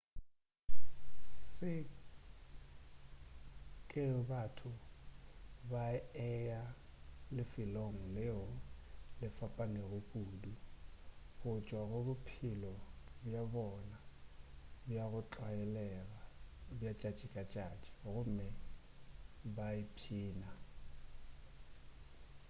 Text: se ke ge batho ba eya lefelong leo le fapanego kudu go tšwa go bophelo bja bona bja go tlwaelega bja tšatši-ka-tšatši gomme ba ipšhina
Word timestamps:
se 1.29 1.73
ke 3.89 4.03
ge 4.13 4.21
batho 4.29 4.71
ba 5.69 5.85
eya 6.29 6.61
lefelong 7.35 7.99
leo 8.15 8.43
le 9.19 9.27
fapanego 9.37 9.97
kudu 10.11 10.53
go 11.39 11.51
tšwa 11.65 11.81
go 11.91 11.99
bophelo 12.07 12.73
bja 13.23 13.41
bona 13.53 13.97
bja 14.87 15.03
go 15.11 15.19
tlwaelega 15.31 16.19
bja 16.77 16.91
tšatši-ka-tšatši 16.99 17.91
gomme 18.13 18.47
ba 19.55 19.67
ipšhina 19.83 20.49